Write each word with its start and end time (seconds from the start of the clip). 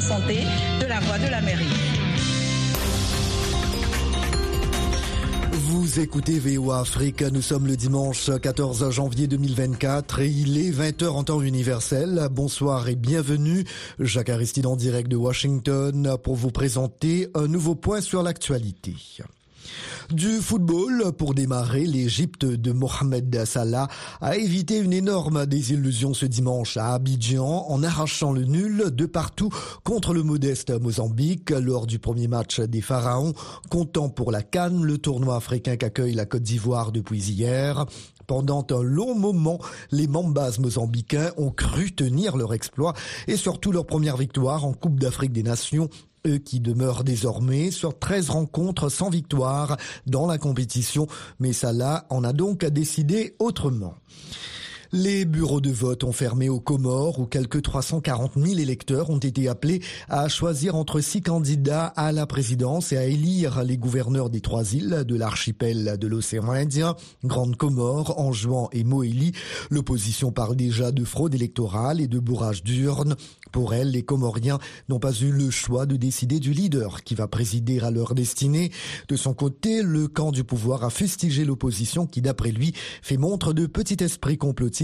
santé 0.00 0.44
de 0.80 0.86
la 0.86 1.00
voie 1.00 1.18
de 1.18 1.30
la 1.30 1.40
mairie. 1.40 1.64
Vous 5.52 6.00
écoutez 6.00 6.38
VOA 6.38 6.80
Afrique, 6.80 7.22
nous 7.22 7.42
sommes 7.42 7.66
le 7.66 7.76
dimanche 7.76 8.30
14 8.40 8.90
janvier 8.90 9.26
2024 9.26 10.20
et 10.20 10.28
il 10.28 10.58
est 10.58 10.70
20h 10.70 11.08
en 11.08 11.24
temps 11.24 11.42
universel. 11.42 12.28
Bonsoir 12.30 12.88
et 12.88 12.96
bienvenue. 12.96 13.64
Jacques 13.98 14.30
Aristide 14.30 14.66
en 14.66 14.76
direct 14.76 15.08
de 15.08 15.16
Washington 15.16 16.16
pour 16.22 16.36
vous 16.36 16.50
présenter 16.50 17.28
un 17.34 17.48
nouveau 17.48 17.74
point 17.74 18.00
sur 18.00 18.22
l'actualité. 18.22 18.94
Du 20.10 20.40
football, 20.40 21.12
pour 21.16 21.34
démarrer, 21.34 21.84
l'Égypte 21.84 22.44
de 22.44 22.72
Mohamed 22.72 23.44
Salah 23.44 23.88
a 24.20 24.36
évité 24.36 24.78
une 24.78 24.92
énorme 24.92 25.46
désillusion 25.46 26.14
ce 26.14 26.26
dimanche 26.26 26.76
à 26.76 26.94
Abidjan 26.94 27.66
en 27.68 27.82
arrachant 27.82 28.32
le 28.32 28.44
nul 28.44 28.90
de 28.90 29.06
partout 29.06 29.50
contre 29.84 30.14
le 30.14 30.22
modeste 30.22 30.70
Mozambique 30.80 31.50
lors 31.50 31.86
du 31.86 31.98
premier 31.98 32.28
match 32.28 32.60
des 32.60 32.80
Pharaons, 32.80 33.34
comptant 33.70 34.08
pour 34.08 34.32
la 34.32 34.42
Cannes, 34.42 34.82
le 34.82 34.98
tournoi 34.98 35.36
africain 35.36 35.76
qu'accueille 35.76 36.14
la 36.14 36.26
Côte 36.26 36.42
d'Ivoire 36.42 36.92
depuis 36.92 37.20
hier. 37.20 37.84
Pendant 38.26 38.66
un 38.70 38.82
long 38.82 39.14
moment, 39.14 39.58
les 39.90 40.06
Mambas 40.06 40.58
mozambicains 40.58 41.32
ont 41.38 41.50
cru 41.50 41.92
tenir 41.92 42.36
leur 42.36 42.52
exploit 42.52 42.92
et 43.26 43.36
surtout 43.36 43.72
leur 43.72 43.86
première 43.86 44.18
victoire 44.18 44.66
en 44.66 44.74
Coupe 44.74 45.00
d'Afrique 45.00 45.32
des 45.32 45.42
Nations 45.42 45.88
qui 46.36 46.60
demeurent 46.60 47.04
désormais 47.04 47.70
sur 47.70 47.98
13 47.98 48.30
rencontres 48.30 48.88
sans 48.88 49.10
victoire 49.10 49.76
dans 50.06 50.26
la 50.26 50.38
compétition, 50.38 51.06
mais 51.40 51.52
Salah 51.52 52.06
en 52.10 52.24
a 52.24 52.32
donc 52.32 52.64
décidé 52.64 53.34
autrement. 53.38 53.94
Les 54.90 55.26
bureaux 55.26 55.60
de 55.60 55.70
vote 55.70 56.02
ont 56.02 56.12
fermé 56.12 56.48
aux 56.48 56.60
Comores 56.60 57.18
où 57.18 57.26
quelques 57.26 57.60
340 57.60 58.32
000 58.36 58.58
électeurs 58.58 59.10
ont 59.10 59.18
été 59.18 59.46
appelés 59.46 59.82
à 60.08 60.28
choisir 60.28 60.76
entre 60.76 61.00
six 61.00 61.20
candidats 61.20 61.84
à 61.88 62.10
la 62.10 62.26
présidence 62.26 62.90
et 62.92 62.96
à 62.96 63.04
élire 63.04 63.62
les 63.64 63.76
gouverneurs 63.76 64.30
des 64.30 64.40
trois 64.40 64.72
îles 64.72 65.04
de 65.06 65.14
l'archipel 65.14 65.98
de 66.00 66.06
l'océan 66.06 66.50
Indien, 66.52 66.96
Grande 67.22 67.56
Comore, 67.56 68.18
Anjouan 68.18 68.70
et 68.72 68.82
Moélie. 68.82 69.32
L'opposition 69.68 70.32
parle 70.32 70.56
déjà 70.56 70.90
de 70.90 71.04
fraude 71.04 71.34
électorale 71.34 72.00
et 72.00 72.08
de 72.08 72.18
bourrage 72.18 72.64
d'urnes. 72.64 73.14
Pour 73.52 73.74
elle, 73.74 73.90
les 73.90 74.02
Comoriens 74.02 74.58
n'ont 74.88 74.98
pas 74.98 75.12
eu 75.12 75.30
le 75.30 75.50
choix 75.50 75.84
de 75.84 75.96
décider 75.96 76.40
du 76.40 76.52
leader 76.54 77.04
qui 77.04 77.14
va 77.14 77.28
présider 77.28 77.80
à 77.80 77.90
leur 77.90 78.14
destinée. 78.14 78.72
De 79.08 79.16
son 79.16 79.34
côté, 79.34 79.82
le 79.82 80.08
camp 80.08 80.32
du 80.32 80.44
pouvoir 80.44 80.82
a 80.82 80.90
fustigé 80.90 81.44
l'opposition 81.44 82.06
qui, 82.06 82.22
d'après 82.22 82.52
lui, 82.52 82.72
fait 83.02 83.18
montre 83.18 83.52
de 83.52 83.66
petit 83.66 84.02
esprit 84.02 84.38
complotiste 84.38 84.77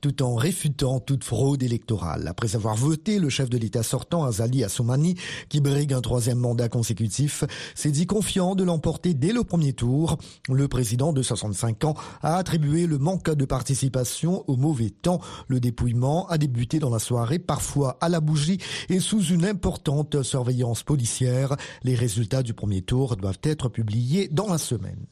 tout 0.00 0.22
en 0.22 0.34
réfutant 0.34 1.00
toute 1.00 1.24
fraude 1.24 1.62
électorale. 1.62 2.26
Après 2.28 2.54
avoir 2.56 2.76
voté, 2.76 3.18
le 3.18 3.28
chef 3.28 3.50
de 3.50 3.58
l'État 3.58 3.82
sortant, 3.82 4.24
Azali 4.24 4.64
Assoumani, 4.64 5.16
qui 5.48 5.60
brigue 5.60 5.92
un 5.92 6.00
troisième 6.00 6.38
mandat 6.38 6.68
consécutif, 6.68 7.44
s'est 7.74 7.90
dit 7.90 8.06
confiant 8.06 8.54
de 8.54 8.64
l'emporter 8.64 9.14
dès 9.14 9.32
le 9.32 9.44
premier 9.44 9.72
tour. 9.72 10.18
Le 10.48 10.68
président 10.68 11.12
de 11.12 11.22
65 11.22 11.84
ans 11.84 11.94
a 12.22 12.36
attribué 12.36 12.86
le 12.86 12.98
manque 12.98 13.30
de 13.30 13.44
participation 13.44 14.44
au 14.46 14.56
mauvais 14.56 14.90
temps. 14.90 15.20
Le 15.48 15.60
dépouillement 15.60 16.26
a 16.28 16.38
débuté 16.38 16.78
dans 16.78 16.90
la 16.90 16.98
soirée, 16.98 17.38
parfois 17.38 17.98
à 18.00 18.08
la 18.08 18.20
bougie 18.20 18.58
et 18.88 19.00
sous 19.00 19.22
une 19.22 19.44
importante 19.44 20.22
surveillance 20.22 20.82
policière. 20.82 21.56
Les 21.82 21.94
résultats 21.94 22.42
du 22.42 22.54
premier 22.54 22.82
tour 22.82 23.16
doivent 23.16 23.40
être 23.42 23.68
publiés 23.68 24.28
dans 24.28 24.48
la 24.48 24.58
semaine. 24.58 25.06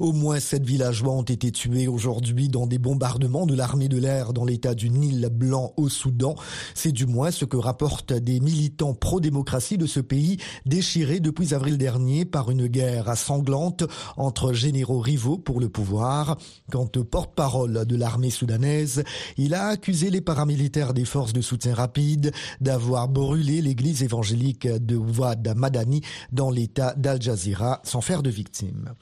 Au 0.00 0.12
moins 0.12 0.40
sept 0.40 0.64
villageois 0.64 1.12
ont 1.12 1.22
été 1.22 1.52
tués 1.52 1.86
aujourd'hui 1.86 2.48
dans 2.48 2.66
des 2.66 2.78
bombardements 2.78 3.44
de 3.44 3.54
l'armée 3.54 3.88
de 3.88 3.98
l'air 3.98 4.32
dans 4.32 4.46
l'état 4.46 4.74
du 4.74 4.88
Nil 4.88 5.28
blanc 5.30 5.74
au 5.76 5.90
Soudan. 5.90 6.36
C'est 6.74 6.90
du 6.90 7.04
moins 7.04 7.30
ce 7.30 7.44
que 7.44 7.58
rapportent 7.58 8.14
des 8.14 8.40
militants 8.40 8.94
pro-démocratie 8.94 9.76
de 9.76 9.84
ce 9.84 10.00
pays 10.00 10.38
déchiré 10.64 11.20
depuis 11.20 11.52
avril 11.52 11.76
dernier 11.76 12.24
par 12.24 12.50
une 12.50 12.66
guerre 12.66 13.14
sanglante 13.14 13.84
entre 14.16 14.54
généraux 14.54 15.00
rivaux 15.00 15.36
pour 15.36 15.60
le 15.60 15.68
pouvoir. 15.68 16.38
Quant 16.70 16.88
au 16.96 17.04
porte-parole 17.04 17.84
de 17.84 17.96
l'armée 17.96 18.30
soudanaise, 18.30 19.04
il 19.36 19.52
a 19.52 19.66
accusé 19.66 20.08
les 20.08 20.22
paramilitaires 20.22 20.94
des 20.94 21.04
forces 21.04 21.34
de 21.34 21.42
soutien 21.42 21.74
rapide 21.74 22.32
d'avoir 22.62 23.06
brûlé 23.06 23.60
l'église 23.60 24.02
évangélique 24.02 24.66
de 24.66 24.96
Ouad 24.96 25.46
Madani 25.54 26.00
dans 26.32 26.50
l'état 26.50 26.94
d'Al 26.96 27.20
Jazeera 27.20 27.82
sans 27.84 28.00
faire 28.00 28.22
de 28.22 28.30
victimes. 28.30 28.94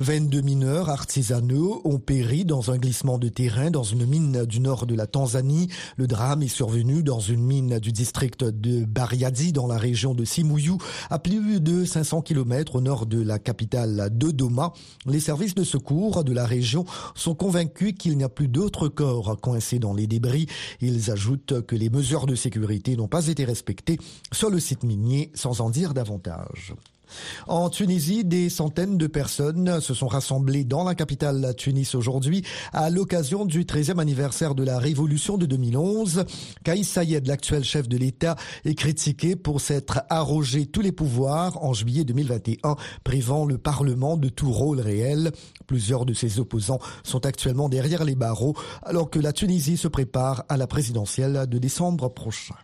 22 0.00 0.40
mineurs 0.40 0.88
artisanaux 0.88 1.80
ont 1.84 1.98
péri 1.98 2.44
dans 2.44 2.70
un 2.70 2.78
glissement 2.78 3.18
de 3.18 3.28
terrain 3.28 3.70
dans 3.70 3.82
une 3.82 4.06
mine 4.06 4.44
du 4.44 4.60
nord 4.60 4.86
de 4.86 4.94
la 4.94 5.06
Tanzanie. 5.06 5.68
Le 5.96 6.06
drame 6.06 6.42
est 6.42 6.48
survenu 6.48 7.02
dans 7.02 7.20
une 7.20 7.42
mine 7.42 7.78
du 7.78 7.92
district 7.92 8.44
de 8.44 8.84
Bariadi 8.84 9.52
dans 9.52 9.66
la 9.66 9.78
région 9.78 10.14
de 10.14 10.24
Simuyu, 10.24 10.72
à 11.10 11.18
plus 11.18 11.60
de 11.60 11.84
500 11.84 12.22
km 12.22 12.76
au 12.76 12.80
nord 12.80 13.06
de 13.06 13.22
la 13.22 13.38
capitale 13.38 14.08
Dodoma. 14.12 14.72
Les 15.06 15.20
services 15.20 15.54
de 15.54 15.64
secours 15.64 16.24
de 16.24 16.32
la 16.32 16.46
région 16.46 16.84
sont 17.14 17.34
convaincus 17.34 17.94
qu'il 17.98 18.16
n'y 18.16 18.24
a 18.24 18.28
plus 18.28 18.48
d'autres 18.48 18.88
corps 18.88 19.40
coincés 19.40 19.78
dans 19.78 19.94
les 19.94 20.06
débris. 20.06 20.46
Ils 20.80 21.10
ajoutent 21.10 21.62
que 21.66 21.76
les 21.76 21.90
mesures 21.90 22.26
de 22.26 22.34
sécurité 22.34 22.96
n'ont 22.96 23.08
pas 23.08 23.26
été 23.28 23.44
respectées 23.44 23.98
sur 24.32 24.50
le 24.50 24.60
site 24.60 24.84
minier 24.84 25.30
sans 25.34 25.60
en 25.60 25.70
dire 25.70 25.94
davantage. 25.94 26.74
En 27.46 27.70
Tunisie, 27.70 28.24
des 28.24 28.50
centaines 28.50 28.98
de 28.98 29.06
personnes 29.06 29.80
se 29.80 29.94
sont 29.94 30.06
rassemblées 30.06 30.64
dans 30.64 30.84
la 30.84 30.94
capitale 30.94 31.54
Tunis 31.56 31.94
aujourd'hui 31.94 32.44
à 32.72 32.90
l'occasion 32.90 33.44
du 33.44 33.64
13e 33.64 33.98
anniversaire 33.98 34.54
de 34.54 34.62
la 34.62 34.78
révolution 34.78 35.38
de 35.38 35.46
2011. 35.46 36.24
Kaïs 36.64 36.88
Sayed, 36.88 37.26
l'actuel 37.26 37.64
chef 37.64 37.88
de 37.88 37.96
l'État, 37.96 38.36
est 38.64 38.74
critiqué 38.74 39.36
pour 39.36 39.60
s'être 39.60 40.02
arrogé 40.08 40.66
tous 40.66 40.80
les 40.80 40.92
pouvoirs 40.92 41.62
en 41.64 41.72
juillet 41.72 42.04
2021, 42.04 42.76
privant 43.04 43.44
le 43.44 43.58
Parlement 43.58 44.16
de 44.16 44.28
tout 44.28 44.52
rôle 44.52 44.80
réel. 44.80 45.32
Plusieurs 45.66 46.06
de 46.06 46.14
ses 46.14 46.38
opposants 46.38 46.80
sont 47.04 47.24
actuellement 47.26 47.68
derrière 47.68 48.04
les 48.04 48.14
barreaux 48.14 48.56
alors 48.82 49.10
que 49.10 49.18
la 49.18 49.32
Tunisie 49.32 49.76
se 49.76 49.88
prépare 49.88 50.44
à 50.48 50.56
la 50.56 50.66
présidentielle 50.66 51.46
de 51.48 51.58
décembre 51.58 52.08
prochain. 52.08 52.54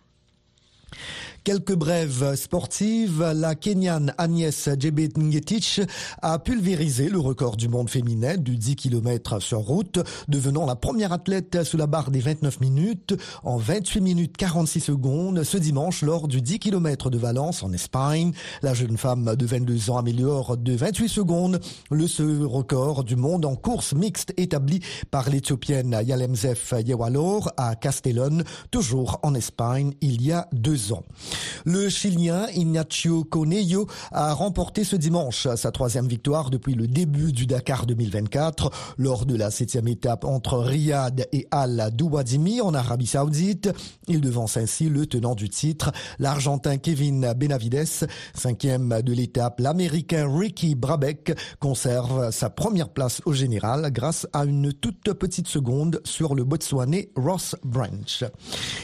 Quelques 1.44 1.74
brèves 1.74 2.34
sportives. 2.34 3.32
La 3.34 3.54
Kenyane 3.54 4.12
Agnès 4.18 4.68
Jebet-Ngetich 4.78 5.80
a 6.20 6.38
pulvérisé 6.38 7.08
le 7.08 7.18
record 7.18 7.56
du 7.56 7.68
monde 7.68 7.88
féminin 7.88 8.36
du 8.36 8.56
10 8.56 8.76
km 8.76 9.40
sur 9.40 9.60
route, 9.60 9.98
devenant 10.28 10.66
la 10.66 10.76
première 10.76 11.12
athlète 11.12 11.64
sous 11.64 11.76
la 11.76 11.86
barre 11.86 12.10
des 12.10 12.20
29 12.20 12.60
minutes 12.60 13.14
en 13.44 13.56
28 13.56 14.00
minutes 14.00 14.36
46 14.36 14.80
secondes 14.80 15.42
ce 15.42 15.56
dimanche 15.56 16.02
lors 16.02 16.28
du 16.28 16.42
10 16.42 16.58
km 16.58 17.10
de 17.10 17.18
Valence 17.18 17.62
en 17.62 17.72
Espagne. 17.72 18.32
La 18.62 18.74
jeune 18.74 18.96
femme 18.96 19.34
de 19.36 19.46
22 19.46 19.90
ans 19.90 19.98
améliore 19.98 20.56
de 20.56 20.74
28 20.74 21.08
secondes 21.08 21.60
le 21.90 22.06
seul 22.06 22.44
record 22.44 23.04
du 23.04 23.16
monde 23.16 23.44
en 23.44 23.56
course 23.56 23.94
mixte 23.94 24.32
établi 24.36 24.80
par 25.10 25.30
l'Éthiopienne 25.30 25.98
Yalemzef 26.04 26.74
Yewalor 26.84 27.50
à 27.56 27.74
Castellón, 27.74 28.42
toujours 28.70 29.18
en 29.22 29.34
Espagne, 29.34 29.92
il 30.00 30.22
y 30.22 30.32
a 30.32 30.48
deux 30.52 30.92
ans. 30.92 31.04
Le 31.64 31.88
Chilien 31.88 32.46
Ignacio 32.54 33.24
Conejo 33.24 33.86
a 34.12 34.32
remporté 34.32 34.84
ce 34.84 34.96
dimanche 34.96 35.48
sa 35.56 35.70
troisième 35.70 36.06
victoire 36.06 36.50
depuis 36.50 36.74
le 36.74 36.86
début 36.86 37.32
du 37.32 37.46
Dakar 37.46 37.86
2024 37.86 38.70
lors 38.98 39.26
de 39.26 39.36
la 39.36 39.50
septième 39.50 39.88
étape 39.88 40.24
entre 40.24 40.58
Riyad 40.58 41.26
et 41.32 41.46
Al 41.50 41.90
Douadimi 41.94 42.60
en 42.60 42.74
Arabie 42.74 43.06
Saoudite. 43.06 43.70
Il 44.06 44.20
devance 44.20 44.56
ainsi 44.56 44.88
le 44.88 45.06
tenant 45.06 45.34
du 45.34 45.48
titre, 45.48 45.92
l'Argentin 46.18 46.78
Kevin 46.78 47.32
Benavides. 47.36 48.08
Cinquième 48.34 49.02
de 49.02 49.12
l'étape, 49.12 49.60
l'Américain 49.60 50.26
Ricky 50.32 50.74
Brabeck 50.74 51.36
conserve 51.60 52.30
sa 52.30 52.50
première 52.50 52.88
place 52.88 53.20
au 53.24 53.32
général 53.32 53.90
grâce 53.92 54.26
à 54.32 54.44
une 54.44 54.72
toute 54.72 55.12
petite 55.12 55.48
seconde 55.48 56.00
sur 56.04 56.34
le 56.34 56.44
Botswanais 56.44 57.10
Ross 57.16 57.56
Branch. 57.64 58.24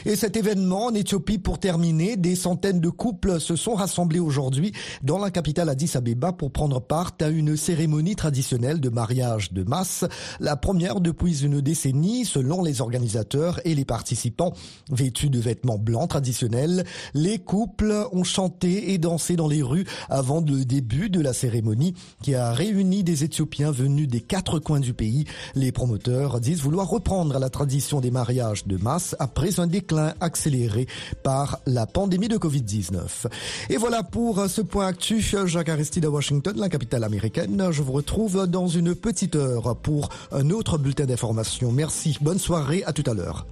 Et 0.05 0.15
cet 0.15 0.37
événement 0.37 0.85
en 0.85 0.93
Éthiopie 0.93 1.39
pour 1.39 1.59
terminer, 1.59 2.15
des 2.17 2.34
centaines 2.35 2.79
de 2.79 2.89
couples 2.89 3.39
se 3.39 3.55
sont 3.55 3.75
rassemblés 3.75 4.19
aujourd'hui 4.19 4.71
dans 5.03 5.17
la 5.17 5.31
capitale 5.31 5.69
Addis 5.69 5.91
Abeba 5.95 6.33
pour 6.33 6.51
prendre 6.51 6.81
part 6.81 7.13
à 7.21 7.27
une 7.27 7.57
cérémonie 7.57 8.15
traditionnelle 8.15 8.79
de 8.79 8.89
mariage 8.89 9.51
de 9.53 9.63
masse, 9.63 10.05
la 10.39 10.55
première 10.55 10.99
depuis 10.99 11.43
une 11.43 11.61
décennie 11.61 12.25
selon 12.25 12.63
les 12.63 12.81
organisateurs 12.81 13.59
et 13.65 13.75
les 13.75 13.85
participants. 13.85 14.53
Vêtus 14.91 15.29
de 15.29 15.39
vêtements 15.39 15.77
blancs 15.77 16.09
traditionnels, 16.09 16.85
les 17.13 17.39
couples 17.39 18.07
ont 18.11 18.23
chanté 18.23 18.93
et 18.93 18.97
dansé 18.97 19.35
dans 19.35 19.47
les 19.47 19.61
rues 19.61 19.85
avant 20.09 20.41
le 20.41 20.65
début 20.65 21.09
de 21.09 21.21
la 21.21 21.33
cérémonie 21.33 21.93
qui 22.21 22.35
a 22.35 22.51
réuni 22.51 23.03
des 23.03 23.23
Éthiopiens 23.23 23.71
venus 23.71 24.07
des 24.07 24.21
quatre 24.21 24.59
coins 24.59 24.79
du 24.79 24.93
pays. 24.93 25.25
Les 25.55 25.71
promoteurs 25.71 26.39
disent 26.39 26.61
vouloir 26.61 26.89
reprendre 26.89 27.37
la 27.39 27.49
tradition 27.49 28.01
des 28.01 28.11
mariages 28.11 28.65
de 28.65 28.77
masse 28.77 29.15
après 29.19 29.59
un 29.59 29.67
déclin 29.67 30.13
accéléré 30.19 30.87
par 31.23 31.59
la 31.65 31.85
pandémie 31.85 32.24
de 32.27 32.37
Covid-19. 32.37 33.27
Et 33.69 33.77
voilà 33.77 34.03
pour 34.03 34.39
euh, 34.39 34.47
ce 34.47 34.61
point 34.61 34.87
actuel. 34.87 35.45
Jacques 35.45 35.69
Aristide 35.69 36.05
à 36.05 36.09
Washington, 36.09 36.55
la 36.57 36.69
capitale 36.69 37.03
américaine. 37.03 37.69
Je 37.71 37.81
vous 37.81 37.93
retrouve 37.93 38.47
dans 38.47 38.67
une 38.67 38.95
petite 38.95 39.35
heure 39.35 39.75
pour 39.77 40.09
un 40.31 40.49
autre 40.49 40.77
bulletin 40.77 41.05
d'information. 41.05 41.71
Merci, 41.71 42.17
bonne 42.21 42.39
soirée, 42.39 42.83
à 42.85 42.93
tout 42.93 43.03
à 43.09 43.13
l'heure. 43.13 43.45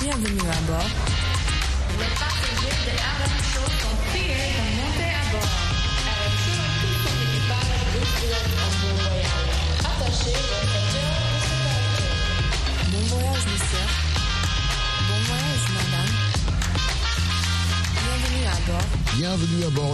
Bienvenue 0.00 0.40
à 0.40 0.70
bord. 0.70 1.13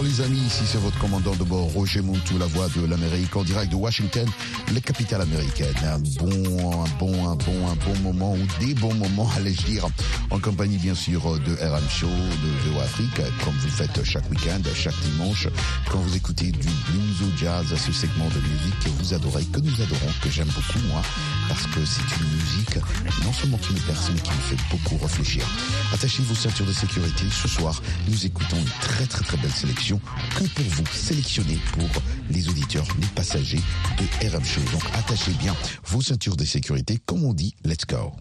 Les 0.03 0.21
amis, 0.21 0.39
ici 0.39 0.63
c'est 0.65 0.77
votre 0.79 0.97
commandant 0.99 1.35
de 1.35 1.43
bord 1.43 1.71
Roger 1.71 2.01
Montou, 2.01 2.37
la 2.37 2.47
voix 2.47 2.67
de 2.75 2.85
l'Amérique 2.85 3.35
en 3.35 3.43
direct 3.43 3.71
de 3.71 3.77
Washington, 3.77 4.27
la 4.73 4.81
capitale 4.81 5.21
américaine. 5.21 5.73
Un 5.85 5.99
bon, 5.99 6.83
un 6.83 6.89
bon, 6.99 7.29
un 7.29 7.35
bon, 7.35 7.67
un 7.67 7.75
bon 7.75 7.99
moment 8.01 8.33
ou 8.33 8.65
des 8.65 8.73
bons 8.73 8.93
moments, 8.93 9.29
allais-je 9.37 9.63
dire, 9.63 9.87
en 10.31 10.39
compagnie 10.39 10.77
bien 10.77 10.95
sûr 10.95 11.21
de 11.39 11.53
RM 11.53 11.89
Show, 11.89 12.07
de 12.07 12.69
VO 12.69 12.79
Afrique, 12.81 13.21
comme 13.43 13.53
vous 13.53 13.67
le 13.67 13.71
faites 13.71 14.03
chaque 14.03 14.29
week-end, 14.29 14.61
chaque 14.75 14.99
dimanche, 15.01 15.47
quand 15.89 15.99
vous 15.99 16.15
écoutez 16.15 16.51
du 16.51 16.59
blues 16.59 17.21
ou 17.21 17.37
jazz, 17.37 17.67
ce 17.67 17.91
segment 17.91 18.27
de 18.27 18.39
musique 18.39 18.79
que 18.83 18.89
vous 18.89 19.13
adorez, 19.13 19.45
que 19.45 19.59
nous 19.59 19.81
adorons, 19.81 20.11
que 20.21 20.29
j'aime 20.29 20.49
beaucoup 20.49 20.85
moi, 20.89 21.01
parce 21.47 21.67
que 21.67 21.85
c'est 21.85 22.17
une 22.19 22.31
musique 22.35 22.77
non 23.23 23.33
seulement 23.33 23.59
une 23.69 23.79
personne 23.81 24.15
qui 24.15 24.31
me 24.31 24.35
fait 24.35 24.57
beaucoup 24.71 24.97
réfléchir. 24.97 25.45
Attachez 25.93 26.23
vos 26.23 26.35
ceintures 26.35 26.65
de 26.65 26.73
sécurité. 26.73 27.25
Ce 27.31 27.47
soir, 27.47 27.81
nous 28.07 28.25
écoutons 28.25 28.57
une 28.57 28.65
très 28.81 29.05
très 29.05 29.20
très 29.21 29.37
belle 29.37 29.51
sélection 29.51 29.99
que 30.35 30.43
pour 30.43 30.65
vous, 30.65 30.85
sélectionnée 30.93 31.59
pour 31.73 31.89
les 32.29 32.47
auditeurs, 32.49 32.85
les 32.99 33.07
passagers 33.07 33.61
de 33.97 34.27
RM 34.27 34.43
Show. 34.43 34.61
Donc 34.71 34.83
attachez 34.93 35.31
bien 35.33 35.55
vos 35.85 36.01
ceintures 36.01 36.35
de 36.35 36.45
sécurité. 36.45 36.99
Comme 37.05 37.25
on 37.25 37.33
dit, 37.33 37.55
let's 37.63 37.85
go. 37.85 38.13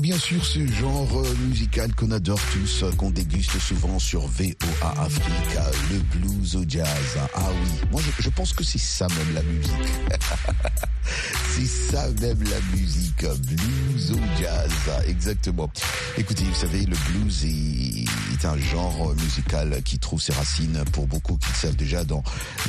Bien 0.00 0.18
sûr 0.18 0.44
ce 0.44 0.66
genre 0.66 1.20
euh, 1.20 1.34
musical 1.48 1.94
qu'on 1.94 2.10
adore 2.10 2.40
tous, 2.52 2.82
euh, 2.82 2.90
qu'on 2.96 3.10
déguste 3.10 3.60
souvent 3.60 4.00
sur 4.00 4.22
VOA 4.22 4.90
Afrique, 4.98 5.56
le 5.92 5.98
blues 6.18 6.56
au 6.56 6.64
jazz. 6.66 6.88
Ah 7.32 7.48
oui, 7.62 7.88
moi 7.92 8.00
je, 8.18 8.28
pense 8.28 8.52
que 8.52 8.64
c'est 8.64 8.80
ça 8.80 9.06
même 9.06 9.34
la 9.34 9.42
musique. 9.42 9.72
c'est 11.50 11.92
ça 11.92 12.08
même 12.20 12.42
la 12.42 12.76
musique, 12.76 13.24
blues 13.46 14.10
au 14.10 14.40
jazz, 14.42 14.72
exactement. 15.06 15.70
Écoutez, 16.18 16.42
vous 16.42 16.54
savez, 16.54 16.86
le 16.86 16.96
blues 17.10 17.44
est, 17.44 18.44
un 18.44 18.58
genre 18.58 19.14
musical 19.14 19.80
qui 19.84 19.98
trouve 19.98 20.20
ses 20.20 20.34
racines 20.34 20.84
pour 20.92 21.06
beaucoup 21.06 21.38
qui 21.38 21.48
le 21.48 21.54
savent 21.54 21.76
déjà 21.76 22.04
dans 22.04 22.22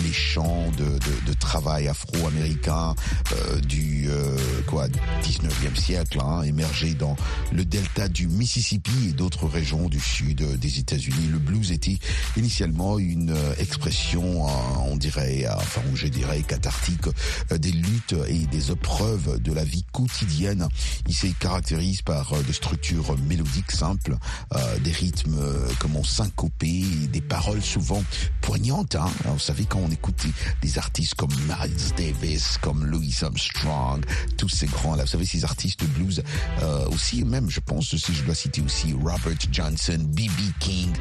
les 0.05 0.13
chants 0.13 0.71
de, 0.77 1.33
travail 1.33 1.89
afro-américain 1.89 2.95
euh, 3.33 3.59
du 3.59 4.09
quoi 4.67 4.87
19e 5.21 5.75
siècle, 5.75 6.19
hein, 6.21 6.43
émergé 6.43 6.93
dans 6.93 7.14
le 7.51 7.65
delta 7.65 8.07
du 8.07 8.27
Mississippi 8.27 9.09
et 9.09 9.13
d'autres 9.13 9.47
régions 9.47 9.89
du 9.89 9.99
sud 9.99 10.43
des 10.59 10.79
États-Unis. 10.79 11.27
Le 11.31 11.39
blues 11.39 11.71
était 11.71 11.97
initialement 12.37 12.99
une 12.99 13.31
euh, 13.31 13.53
expression, 13.57 14.47
euh, 14.47 14.51
on 14.87 14.97
dirait, 14.97 15.45
euh, 15.45 15.55
enfin, 15.55 15.81
je 15.93 16.07
dirais, 16.07 16.41
cathartique 16.41 17.07
des 17.51 17.71
luttes 17.71 18.15
et 18.27 18.45
des 18.47 18.71
épreuves 18.71 19.41
de 19.41 19.53
la 19.53 19.63
vie 19.63 19.85
quotidienne. 19.91 20.67
Il 21.07 21.13
se 21.13 21.27
caractérise 21.27 22.01
par 22.01 22.33
des 22.43 22.53
structures 22.53 23.17
mélodiques 23.19 23.71
simples, 23.71 24.17
des 24.83 24.91
rythmes 24.91 25.39
comme 25.79 25.95
on 25.95 26.03
syncopé, 26.03 26.83
des 27.11 27.21
paroles 27.21 27.61
souvent 27.61 28.03
poignantes. 28.41 28.95
Hein. 28.95 29.09
vous 29.25 29.39
savez, 29.39 29.65
quand 29.65 29.79
on 29.79 29.91
écoute 29.91 30.25
des, 30.61 30.77
artistes 30.77 31.15
comme 31.15 31.33
Miles 31.47 31.93
Davis, 31.97 32.57
comme 32.61 32.85
Louis 32.85 33.15
Armstrong, 33.21 34.03
tous 34.37 34.49
ces 34.49 34.67
grands-là, 34.67 35.03
vous 35.03 35.09
savez, 35.09 35.25
ces 35.25 35.43
artistes 35.43 35.83
blues 35.83 36.23
aussi 36.87 37.04
même, 37.13 37.49
je 37.49 37.59
pense, 37.59 37.95
si 37.95 38.13
je 38.13 38.23
dois 38.23 38.35
citer 38.35 38.61
aussi 38.61 38.93
Robert 38.93 39.37
Johnson, 39.51 39.99
B.B. 39.99 40.51
King, 40.59 40.91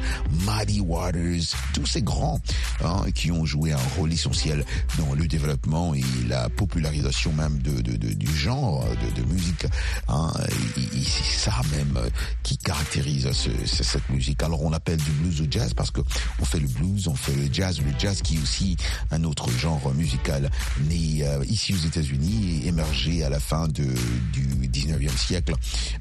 Muddy 0.45 0.79
Waters, 0.81 1.55
tous 1.73 1.85
ces 1.85 2.01
grands 2.01 2.39
hein, 2.83 3.05
qui 3.13 3.31
ont 3.31 3.45
joué 3.45 3.73
un 3.73 3.87
rôle 3.97 4.13
essentiel 4.13 4.63
dans 4.97 5.13
le 5.13 5.27
développement 5.27 5.93
et 5.93 6.03
la 6.27 6.49
popularisation 6.49 7.33
même 7.33 7.59
de, 7.59 7.81
du 7.81 8.37
genre 8.37 8.85
de, 9.15 9.23
musique. 9.33 9.65
Hein, 10.07 10.31
c'est 10.75 11.39
ça 11.39 11.61
même 11.71 11.99
qui 12.43 12.57
caractérise 12.57 13.29
cette 13.65 14.09
musique. 14.09 14.43
Alors 14.43 14.61
on 14.63 14.73
appelle 14.73 14.97
du 14.97 15.11
blues 15.11 15.41
au 15.41 15.47
jazz 15.49 15.73
parce 15.73 15.91
que 15.91 16.01
on 16.39 16.45
fait 16.45 16.59
le 16.59 16.67
blues, 16.67 17.07
on 17.07 17.15
fait 17.15 17.35
le 17.35 17.51
jazz, 17.51 17.79
le 17.79 17.91
jazz 17.97 18.21
qui 18.21 18.35
est 18.35 18.39
aussi 18.41 18.77
un 19.11 19.23
autre 19.23 19.49
genre 19.49 19.93
musical 19.93 20.49
né 20.89 21.23
euh, 21.23 21.43
ici 21.45 21.73
aux 21.73 21.87
États-Unis 21.87 22.61
et 22.63 22.67
émergé 22.67 23.23
à 23.23 23.29
la 23.29 23.39
fin 23.39 23.67
de, 23.67 23.87
du 24.31 24.67
19e 24.67 25.17
siècle 25.17 25.53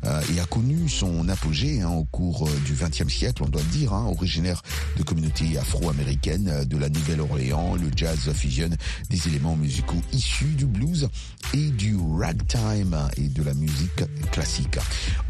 euh, 0.04 0.20
et 0.34 0.40
a 0.40 0.44
connu 0.44 0.88
son 0.88 1.28
apogée 1.28 1.80
hein, 1.80 1.90
au 1.90 2.04
cours 2.04 2.46
euh, 2.46 2.60
du 2.66 2.72
XXe 2.74 3.12
siècle, 3.12 3.42
on 3.42 3.48
doit 3.48 3.62
le 3.62 3.68
dire, 3.68 3.92
hein, 3.92 4.06
originaire 4.06 4.62
de 4.96 5.02
communautés 5.02 5.58
afro-américaines 5.58 6.48
euh, 6.48 6.64
de 6.64 6.76
la 6.76 6.88
Nouvelle-Orléans. 6.88 7.74
Le 7.76 7.90
jazz 7.94 8.32
fusionne 8.32 8.76
des 9.10 9.28
éléments 9.28 9.56
musicaux 9.56 10.00
issus 10.12 10.54
du 10.56 10.66
blues 10.66 11.08
et 11.52 11.70
du 11.70 11.96
ragtime 12.18 12.96
et 13.16 13.28
de 13.28 13.42
la 13.42 13.54
musique 13.54 14.04
classique. 14.30 14.78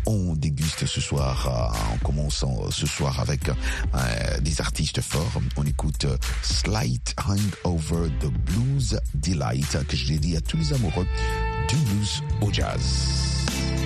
On 0.07 0.35
déguste 0.35 0.87
ce 0.87 1.01
soir, 1.01 1.75
en 1.93 1.99
commençant 2.05 2.71
ce 2.71 2.87
soir 2.87 3.21
avec 3.21 3.51
des 4.43 4.61
artistes 4.61 5.01
forts. 5.01 5.41
On 5.57 5.65
écoute 5.65 6.07
Slight 6.43 7.15
Hangover 7.27 8.11
the 8.21 8.27
Blues 8.27 9.01
Delight 9.15 9.79
que 9.89 9.97
je 9.97 10.07
dédie 10.07 10.37
à 10.37 10.41
tous 10.41 10.57
les 10.57 10.73
amoureux 10.73 11.07
du 11.69 11.77
blues 11.77 12.23
au 12.41 12.53
jazz. 12.53 13.84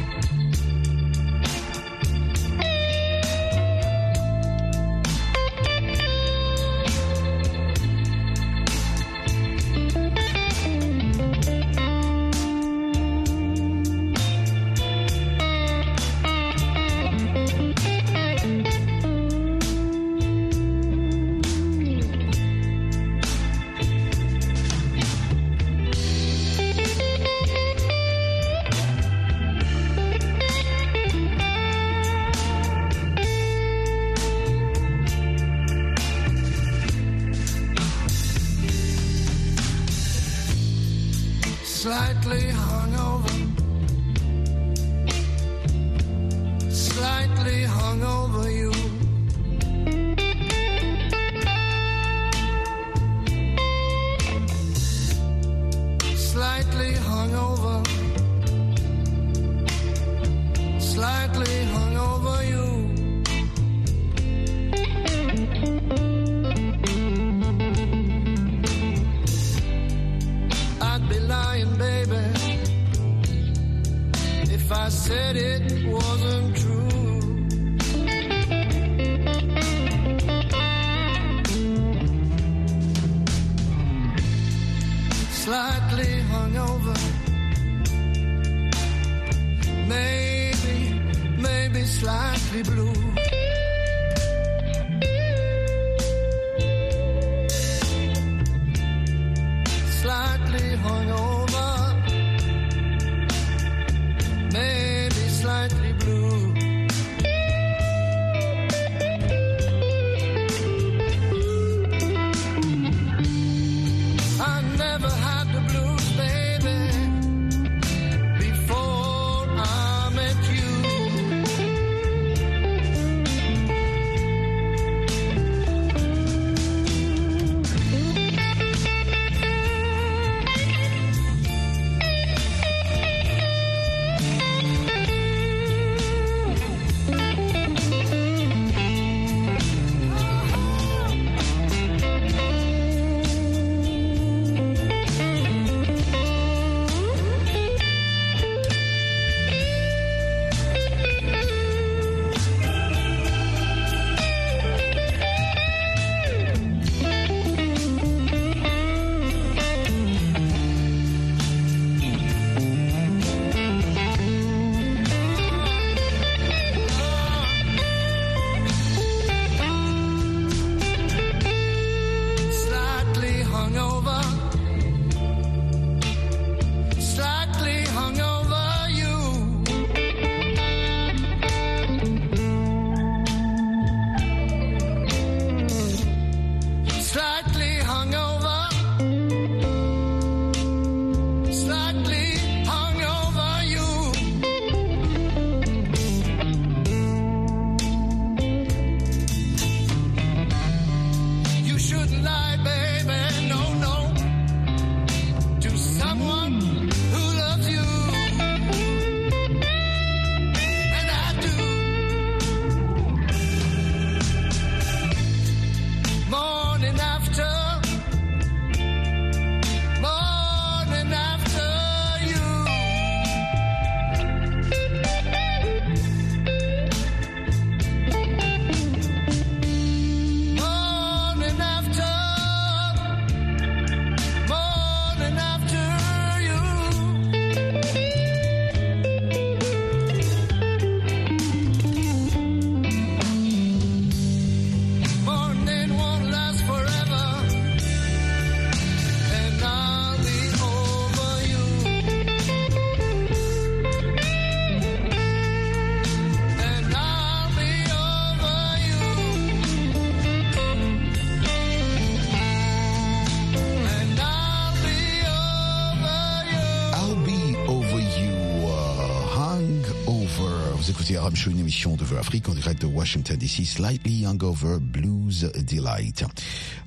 Une 271.49 271.61
émission 271.61 271.97
de 271.97 272.05
Vœux 272.05 272.19
Afrique 272.19 272.49
en 272.49 272.55
direct 272.55 272.83
de 272.83 272.87
Washington 272.87 273.37
DC, 273.37 273.64
Slightly 273.64 274.26
Hangover 274.26 274.78
Blues 274.81 275.50
Delight. 275.67 276.25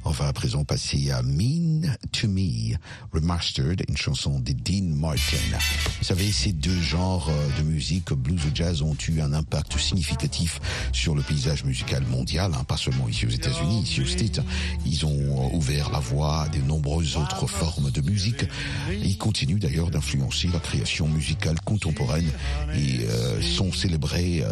On 0.03 0.09
va 0.09 0.27
à 0.27 0.33
présent 0.33 0.63
passer 0.63 1.11
à 1.11 1.21
Mean 1.21 1.95
to 2.11 2.27
Me, 2.27 2.75
Remastered, 3.13 3.83
une 3.87 3.97
chanson 3.97 4.39
de 4.39 4.51
Dean 4.51 4.95
Martin. 4.95 5.37
Vous 5.99 6.05
savez, 6.05 6.31
ces 6.31 6.53
deux 6.53 6.81
genres 6.81 7.29
euh, 7.29 7.59
de 7.59 7.63
musique, 7.63 8.11
blues 8.13 8.41
et 8.47 8.55
jazz, 8.55 8.81
ont 8.81 8.97
eu 9.07 9.21
un 9.21 9.31
impact 9.31 9.77
significatif 9.77 10.59
sur 10.91 11.13
le 11.13 11.21
paysage 11.21 11.63
musical 11.65 12.03
mondial, 12.07 12.51
hein, 12.55 12.63
pas 12.63 12.77
seulement 12.77 13.07
ici 13.07 13.27
aux 13.27 13.29
États-Unis, 13.29 13.83
ici 13.83 14.01
aux 14.01 14.07
States. 14.07 14.41
Ils 14.87 15.05
ont 15.05 15.19
euh, 15.19 15.55
ouvert 15.55 15.91
la 15.91 15.99
voie 15.99 16.43
à 16.43 16.49
de 16.49 16.59
nombreuses 16.61 17.15
autres 17.17 17.45
formes 17.45 17.91
de 17.91 18.01
musique. 18.01 18.45
ils 18.91 19.17
continuent 19.19 19.59
d'ailleurs 19.59 19.91
d'influencer 19.91 20.47
la 20.47 20.59
création 20.59 21.07
musicale 21.07 21.61
contemporaine 21.63 22.31
et 22.73 23.01
euh, 23.07 23.39
sont 23.39 23.71
célébrés, 23.71 24.43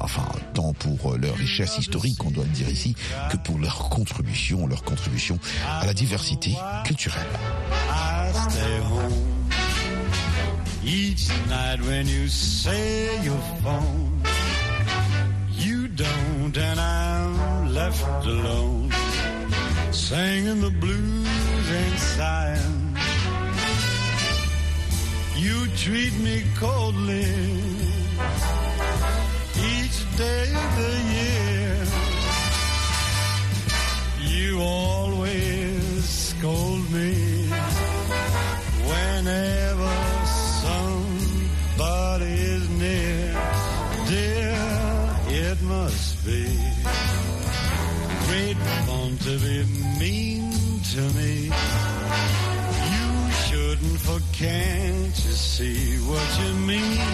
enfin, 0.00 0.26
tant 0.54 0.72
pour 0.74 1.16
leur 1.16 1.34
richesse 1.36 1.78
historique, 1.78 2.24
on 2.24 2.30
doit 2.30 2.44
le 2.44 2.50
dire 2.50 2.68
ici, 2.68 2.94
que 3.30 3.36
pour 3.36 3.58
leur 3.58 3.88
contribution, 3.88 4.66
leur 4.66 4.82
contribution 4.82 5.38
à 5.68 5.86
la 5.86 5.94
diversité 5.94 6.54
culturelle. 6.84 7.26
Each 10.82 11.28
night 11.48 11.80
when 11.82 12.08
you 12.08 12.26
say 12.26 13.22
your 13.22 13.38
phone, 13.62 14.22
you 15.50 15.88
don't, 15.88 16.56
and 16.56 16.80
I'm 16.80 17.74
left 17.74 18.02
alone, 18.24 18.90
singing 19.92 20.62
the 20.62 20.70
blues 20.70 21.70
and 21.70 21.98
sighing. 21.98 22.96
You 25.36 25.66
treat 25.76 26.14
me 26.20 26.44
coldly 26.58 27.24
day 30.20 30.48
of 30.64 30.70
the 30.82 30.94
year. 31.16 31.74
You 34.34 34.60
always 34.60 36.04
scold 36.28 36.84
me 36.92 37.14
whenever 38.90 39.92
somebody 40.64 42.32
is 42.56 42.64
near. 42.84 43.22
Dear, 44.12 44.58
it 45.46 45.58
must 45.62 46.12
be 46.26 46.44
great 48.26 48.58
fun 48.86 49.10
to 49.26 49.34
be 49.46 49.56
mean 50.02 50.44
to 50.94 51.02
me. 51.18 51.32
You 52.94 53.08
shouldn't, 53.44 53.98
for 54.06 54.20
can't 54.34 55.16
you 55.24 55.34
see 55.54 55.96
what 56.10 56.28
you 56.40 56.50
mean 56.72 57.09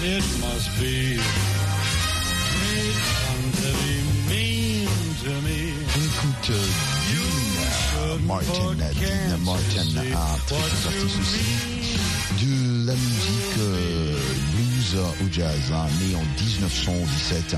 It 0.00 0.22
must 0.40 0.70
be 0.78 1.16
great 1.18 2.98
fun 3.18 3.40
to 3.58 3.70
be 3.82 3.94
mean 4.30 4.86
to 5.24 5.32
me. 5.42 5.74
Écoute, 5.98 6.50
euh, 6.50 8.16
Dean 8.16 8.24
Martin, 8.24 8.76
Dean 8.76 9.38
Martin 9.44 9.88
a 10.14 10.38
très 10.46 10.86
artiste 10.86 11.18
aussi 11.20 11.42
de 12.40 12.86
la 12.86 12.94
musique 12.94 13.58
euh, 13.58 14.16
blues 14.54 14.96
au 15.20 15.32
jazz, 15.32 15.72
né 16.00 16.14
en 16.14 16.22
1917 16.44 17.56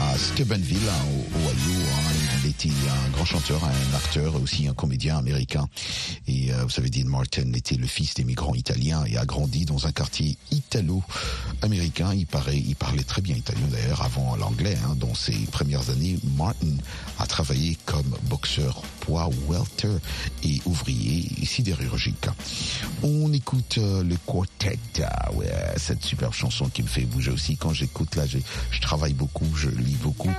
à 0.00 0.16
Steubenville, 0.16 0.88
hein, 0.88 1.04
au 1.12 1.38
Ohio. 1.40 2.11
Il 2.44 2.50
était 2.50 2.70
un 2.70 3.10
grand 3.10 3.24
chanteur, 3.24 3.62
un 3.64 3.96
acteur, 3.96 4.34
aussi 4.42 4.66
un 4.66 4.74
comédien 4.74 5.16
américain. 5.16 5.68
Et 6.26 6.52
euh, 6.52 6.64
vous 6.64 6.70
savez, 6.70 6.90
Dean 6.90 7.08
Martin 7.08 7.52
était 7.52 7.76
le 7.76 7.86
fils 7.86 8.14
d'émigrants 8.14 8.54
italiens 8.54 9.04
et 9.06 9.16
a 9.16 9.24
grandi 9.24 9.64
dans 9.64 9.86
un 9.86 9.92
quartier 9.92 10.36
italo-américain. 10.50 12.12
Il, 12.14 12.26
paraît, 12.26 12.56
il 12.58 12.74
parlait 12.74 13.04
très 13.04 13.22
bien 13.22 13.36
italien 13.36 13.66
d'ailleurs 13.70 14.02
avant 14.02 14.34
l'anglais. 14.34 14.76
Hein. 14.84 14.96
Dans 14.96 15.14
ses 15.14 15.36
premières 15.52 15.88
années, 15.90 16.18
Martin 16.36 16.76
a 17.20 17.26
travaillé 17.26 17.78
comme 17.86 18.16
boxeur 18.24 18.82
poids 19.00 19.30
welter 19.48 19.98
et 20.42 20.60
ouvrier 20.64 21.28
sidérurgique. 21.46 22.26
On 23.04 23.32
écoute 23.32 23.78
euh, 23.78 24.02
le 24.02 24.16
quartet, 24.26 24.78
ah 25.04 25.32
ouais, 25.34 25.48
cette 25.76 26.04
superbe 26.04 26.34
chanson 26.34 26.68
qui 26.68 26.82
me 26.82 26.88
fait 26.88 27.04
bouger 27.04 27.30
aussi 27.30 27.56
quand 27.56 27.72
j'écoute 27.72 28.16
là. 28.16 28.24
Je 28.26 28.80
travaille 28.80 29.14
beaucoup, 29.14 29.46
je 29.54 29.68
lis 29.68 29.98
beaucoup. 30.02 30.32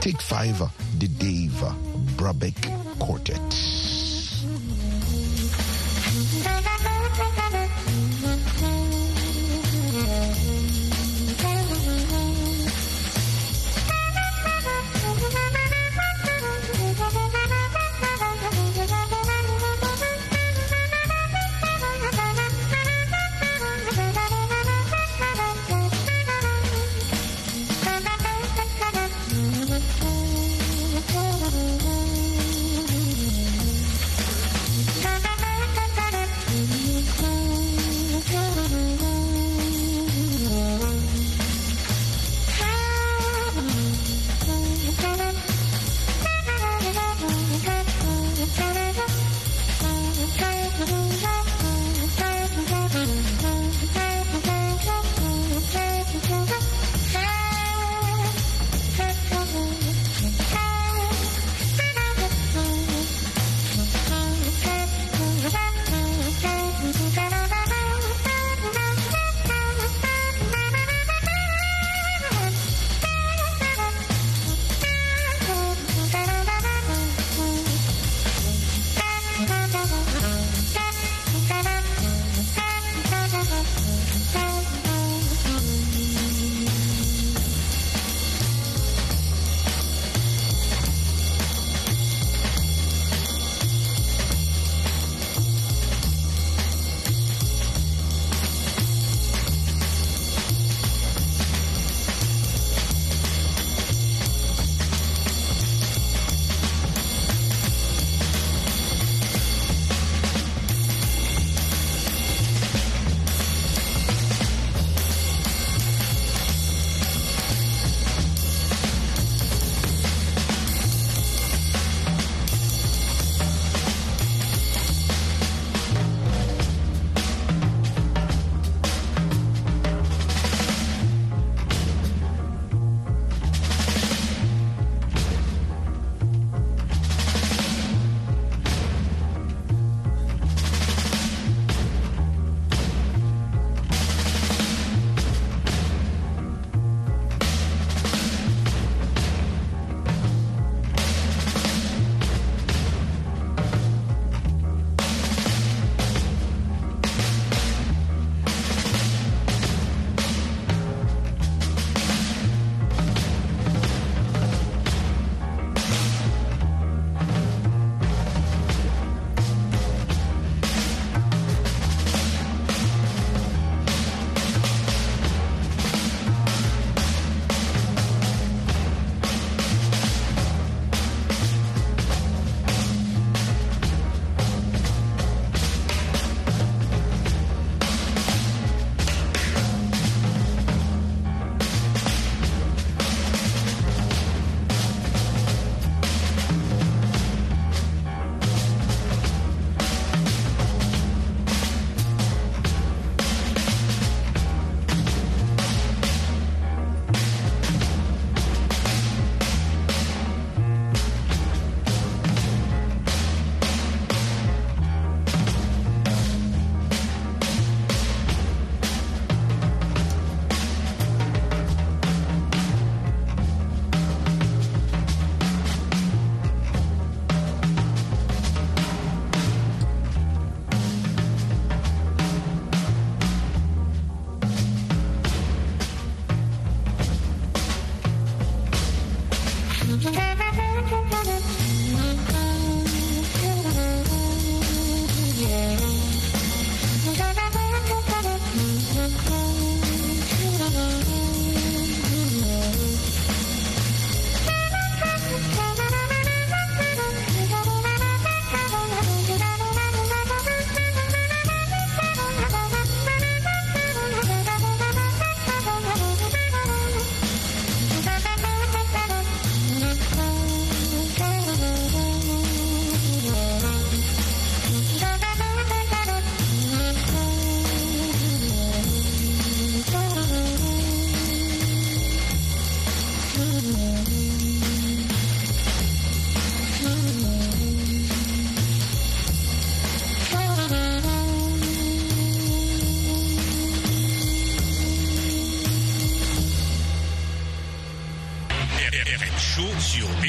Take 0.00 0.22
Five 0.22 0.66
de 0.98 1.06
Dave 1.40 1.74
Brabeck 2.18 2.68
Quartet. 2.98 3.99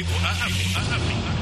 Sur 0.03 0.47
VOA 0.47 1.40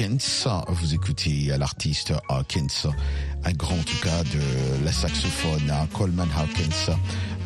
Afrique. 0.00 0.20
Vous 0.68 0.94
écoutez 0.94 1.52
l'artiste 1.58 2.14
Hawkins, 2.28 2.88
un 3.44 3.52
grand 3.52 3.74
en 3.74 3.82
tout 3.82 3.98
cas 4.02 4.22
de 4.22 4.84
la 4.84 4.92
saxophone, 4.92 5.70
Coleman 5.92 6.28
Hawkins, 6.38 6.94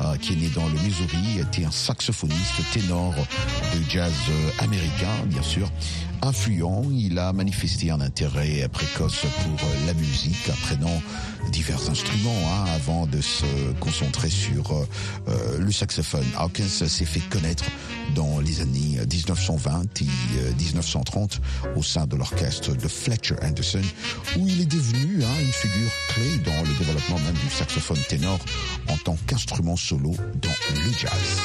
euh, 0.00 0.16
qui 0.18 0.34
est 0.34 0.36
né 0.36 0.48
dans 0.54 0.66
le 0.68 0.78
Missouri, 0.80 1.40
était 1.40 1.64
un 1.64 1.70
saxophoniste 1.72 2.62
ténor 2.72 3.12
de 3.12 3.90
jazz 3.90 4.12
américain, 4.60 5.26
bien 5.26 5.42
sûr, 5.42 5.68
influent. 6.22 6.84
Il 6.92 7.18
a 7.18 7.32
manifesté 7.32 7.90
un 7.90 8.00
intérêt 8.00 8.68
précoce 8.68 9.26
pour 9.42 9.68
la 9.86 9.94
musique, 9.94 10.48
apprenant 10.48 11.02
divers 11.50 11.90
instruments 11.90 12.30
hein, 12.46 12.64
avant 12.74 13.06
de 13.06 13.20
se 13.20 13.46
concentrer 13.80 14.30
sur 14.30 14.70
euh, 14.72 14.88
euh, 15.28 15.58
le 15.58 15.72
saxophone. 15.72 16.26
Hawkins 16.36 16.68
s'est 16.68 17.04
fait 17.04 17.20
connaître 17.30 17.64
dans 18.14 18.40
les 18.40 18.60
années 18.60 18.98
1920 19.10 20.02
et 20.02 20.54
1930 20.58 21.40
au 21.76 21.82
sein 21.82 22.06
de 22.06 22.16
l'orchestre 22.16 22.74
de 22.74 22.88
Fletcher 22.88 23.36
Anderson, 23.42 23.82
où 24.38 24.46
il 24.46 24.60
est 24.60 24.70
devenu 24.70 25.22
hein, 25.24 25.40
une 25.40 25.52
figure 25.52 25.90
clé 26.08 26.38
dans 26.44 26.62
le 26.62 26.78
développement 26.78 27.18
même 27.20 27.34
du 27.34 27.50
saxophone 27.50 27.98
ténor 28.08 28.38
en 28.88 28.96
tant 28.98 29.16
qu'instrument 29.26 29.76
solo 29.76 30.14
dans 30.40 30.48
le 30.74 30.92
jazz. 30.98 31.40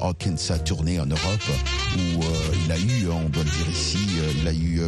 Hawkins 0.00 0.50
a 0.50 0.58
tourné 0.58 1.00
en 1.00 1.06
Europe 1.06 1.50
où 1.96 2.22
euh, 2.22 2.26
il 2.64 2.72
a 2.72 2.78
eu, 2.78 3.08
on 3.08 3.28
doit 3.28 3.42
le 3.42 3.50
dire 3.50 3.68
ici, 3.70 3.98
euh, 4.18 4.32
il 4.40 4.48
a 4.48 4.52
eu 4.52 4.80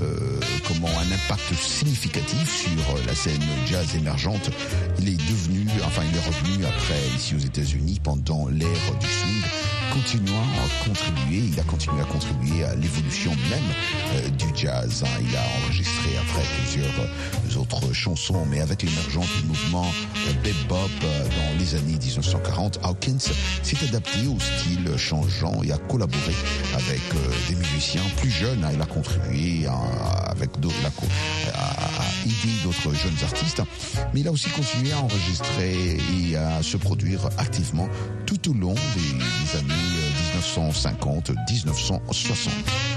euh, 0.00 0.40
comment 0.66 0.88
un 0.88 1.12
impact 1.12 1.54
significatif 1.54 2.62
sur 2.62 3.06
la 3.06 3.14
scène 3.14 3.40
jazz 3.66 3.94
émergente. 3.96 4.50
Il 4.98 5.08
est 5.08 5.16
devenu, 5.16 5.66
enfin 5.86 6.02
il 6.10 6.16
est 6.16 6.26
revenu 6.26 6.64
après 6.66 7.00
ici 7.16 7.34
aux 7.34 7.44
États-Unis 7.44 8.00
pendant 8.02 8.48
l'ère 8.48 8.98
du 9.00 9.06
swing 9.06 9.61
à 9.94 10.88
contribuer, 10.88 11.50
il 11.52 11.60
a 11.60 11.64
continué 11.64 12.00
à 12.00 12.04
contribuer 12.04 12.64
à 12.64 12.74
l'évolution 12.74 13.30
même 13.50 14.32
du 14.38 14.46
jazz. 14.54 15.04
Hein. 15.04 15.20
Il 15.20 15.36
a 15.36 15.42
enregistré 15.62 16.16
après 16.16 16.42
plusieurs 16.62 17.60
autres 17.60 17.92
chansons, 17.92 18.46
mais 18.50 18.60
avec 18.60 18.82
l'émergence 18.82 19.28
du 19.40 19.48
mouvement 19.48 19.86
bebop 20.42 20.88
dans 21.02 21.58
les 21.58 21.74
années 21.74 21.98
1940, 21.98 22.78
Hawkins 22.82 23.18
s'est 23.18 23.84
adapté 23.86 24.26
au 24.26 24.38
style 24.40 24.96
changeant 24.96 25.62
et 25.62 25.72
a 25.72 25.78
collaboré 25.78 26.34
avec 26.74 27.02
euh, 27.14 27.50
des 27.50 27.56
musiciens 27.56 28.02
plus 28.16 28.30
jeunes. 28.30 28.64
Hein. 28.64 28.70
Il 28.72 28.80
a 28.80 28.86
contribué 28.86 29.66
avec 30.26 30.58
d'autres, 30.60 30.74
à, 31.54 32.04
aider 32.24 32.54
d'autres 32.64 32.94
jeunes 32.94 33.18
artistes, 33.22 33.62
mais 34.14 34.20
il 34.20 34.28
a 34.28 34.32
aussi 34.32 34.48
continué 34.50 34.92
à 34.92 35.00
enregistrer 35.00 35.98
et 36.16 36.36
à 36.36 36.62
se 36.62 36.78
produire 36.78 37.28
activement 37.36 37.88
tout 38.38 38.50
au 38.50 38.54
long 38.54 38.74
des 38.74 39.58
années 39.58 39.74
1950-1960. 40.40 42.91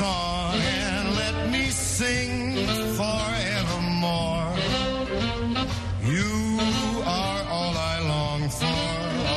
Song 0.00 0.54
and 0.54 1.06
let 1.22 1.50
me 1.50 1.64
sing 1.70 2.32
forevermore. 3.00 4.48
You 6.14 6.32
are 7.04 7.40
all 7.56 7.74
I 7.92 7.96
long 8.14 8.48
for, 8.60 8.84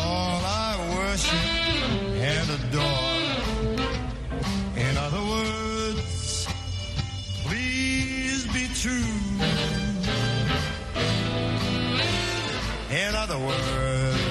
all 0.04 0.42
I 0.68 0.72
worship 0.96 1.50
and 2.32 2.48
adore. 2.58 3.20
In 4.86 4.94
other 5.06 5.24
words, 5.34 6.48
please 7.46 8.42
be 8.58 8.66
true. 8.84 9.16
In 13.04 13.12
other 13.24 13.40
words, 13.50 14.22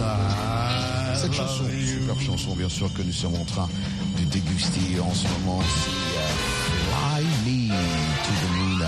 I 0.00 1.14
Cette 1.20 1.34
chanson, 1.34 1.64
love 1.64 1.74
you. 1.74 2.00
superbe 2.00 2.22
chanson 2.22 2.54
bien 2.56 2.68
sûr 2.70 2.88
que 2.94 3.02
nous 3.02 3.12
sommes 3.12 3.34
en 3.34 3.44
train 3.44 3.68
de 3.68 4.07
déguster 4.40 5.00
en 5.00 5.12
ce 5.12 5.26
moment, 5.28 5.60
c'est 5.62 5.90
euh, 6.18 7.22
Fly 7.22 7.24
Me 7.44 7.68
to 7.68 8.30
the 8.30 8.50
Moon. 8.56 8.86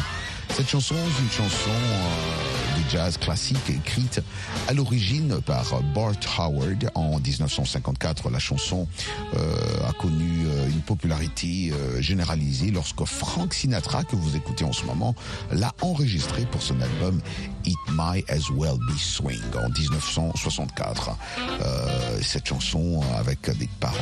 Cette 0.50 0.68
chanson 0.68 0.94
est 0.94 1.22
une 1.22 1.30
chanson 1.30 1.70
euh, 1.70 2.59
jazz 2.90 3.18
classique 3.18 3.70
écrite 3.70 4.20
à 4.66 4.72
l'origine 4.72 5.40
par 5.42 5.80
Bart 5.94 6.14
Howard 6.38 6.90
en 6.94 7.20
1954. 7.20 8.30
La 8.30 8.38
chanson 8.38 8.88
euh, 9.34 9.88
a 9.88 9.92
connu 9.92 10.46
euh, 10.46 10.68
une 10.68 10.80
popularité 10.80 11.72
euh, 11.72 12.00
généralisée 12.00 12.70
lorsque 12.70 13.04
Frank 13.04 13.54
Sinatra, 13.54 14.02
que 14.02 14.16
vous 14.16 14.34
écoutez 14.34 14.64
en 14.64 14.72
ce 14.72 14.84
moment, 14.84 15.14
l'a 15.52 15.72
enregistrée 15.82 16.46
pour 16.50 16.62
son 16.62 16.80
album 16.80 17.20
It 17.64 17.78
Might 17.92 18.28
As 18.28 18.50
Well 18.50 18.78
Be 18.78 18.98
Swing 18.98 19.40
en 19.54 19.68
1964. 19.68 21.10
Euh, 21.60 22.18
cette 22.22 22.46
chanson 22.46 23.02
avec 23.18 23.50
des 23.58 23.68
paroles 23.78 24.00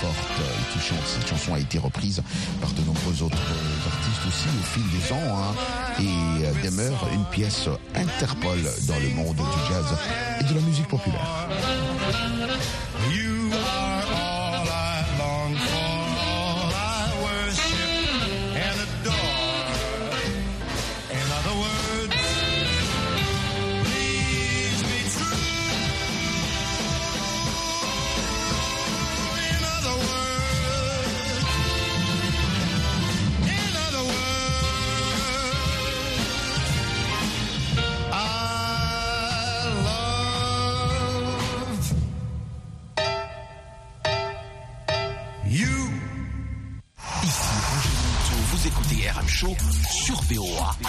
fortes 0.00 0.40
et 0.40 0.72
touchantes. 0.74 1.06
Cette 1.06 1.28
chanson 1.28 1.54
a 1.54 1.58
été 1.58 1.78
reprise 1.78 2.22
par 2.60 2.70
de 2.72 2.82
nombreux 2.82 3.22
autres 3.22 3.38
artistes 3.86 4.26
aussi 4.28 4.48
au 4.48 4.64
fil 4.64 4.82
des 4.90 5.12
ans 5.12 5.38
hein, 5.38 5.54
et 6.00 6.44
euh, 6.44 6.52
demeure 6.64 7.08
une 7.12 7.24
pièce 7.26 7.68
Interpol 7.94 8.58
dans 8.88 8.98
le 8.98 9.10
monde 9.14 9.36
du 9.36 9.68
jazz 9.68 9.96
et 10.40 10.44
de 10.44 10.54
la 10.54 10.60
musique 10.66 10.88
populaire. 10.88 11.48
Sur 50.40 50.80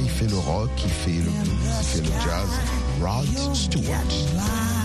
il 0.00 0.08
fait 0.08 0.28
le 0.28 0.38
rock, 0.38 0.70
il 0.84 0.90
fait 0.90 1.10
le 1.10 1.30
blues, 1.30 1.56
il 1.80 1.86
fait 1.86 2.00
le 2.00 2.12
jazz, 2.24 2.48
Rod 3.00 3.54
Stewart. 3.54 4.81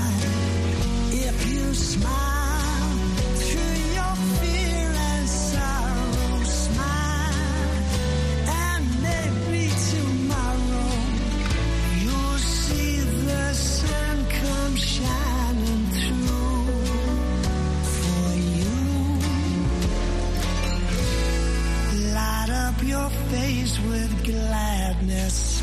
sadness, 24.98 25.62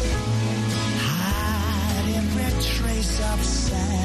hiding 0.98 2.36
red 2.36 2.62
trace 2.62 3.20
of 3.32 3.44
sadness. 3.44 4.03